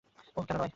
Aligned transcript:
ওহ, 0.37 0.43
কেন 0.47 0.57
নয়? 0.57 0.69